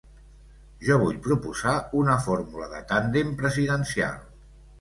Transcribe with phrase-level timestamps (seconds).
[0.87, 4.21] Jo vull proposar una fórmula de tàndem presidencial.